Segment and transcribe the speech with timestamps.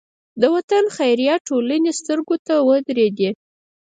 [0.41, 3.29] د وطن خیریه ټولنې سترګو ته ودرېدې.